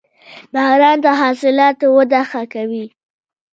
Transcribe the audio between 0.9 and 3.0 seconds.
د حاصلاتو وده ښه کوي.